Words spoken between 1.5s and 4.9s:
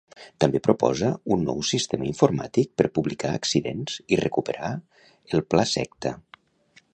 sistema informàtic per publicar accidents i recuperar